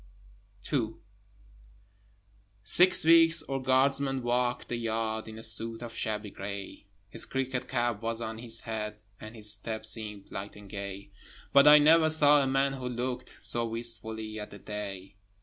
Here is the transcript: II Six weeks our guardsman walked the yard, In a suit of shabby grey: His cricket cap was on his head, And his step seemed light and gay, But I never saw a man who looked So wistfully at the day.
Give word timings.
II 0.73 0.95
Six 2.63 3.05
weeks 3.05 3.43
our 3.43 3.59
guardsman 3.59 4.23
walked 4.23 4.67
the 4.69 4.75
yard, 4.75 5.27
In 5.27 5.37
a 5.37 5.43
suit 5.43 5.83
of 5.83 5.93
shabby 5.93 6.31
grey: 6.31 6.87
His 7.11 7.27
cricket 7.27 7.67
cap 7.67 8.01
was 8.01 8.19
on 8.19 8.39
his 8.39 8.61
head, 8.61 9.03
And 9.19 9.35
his 9.35 9.53
step 9.53 9.85
seemed 9.85 10.31
light 10.31 10.55
and 10.55 10.67
gay, 10.67 11.11
But 11.53 11.67
I 11.67 11.77
never 11.77 12.09
saw 12.09 12.41
a 12.41 12.47
man 12.47 12.73
who 12.73 12.89
looked 12.89 13.37
So 13.41 13.63
wistfully 13.67 14.39
at 14.39 14.49
the 14.49 14.57
day. 14.57 15.17